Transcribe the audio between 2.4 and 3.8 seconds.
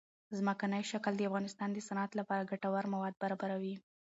ګټور مواد برابروي.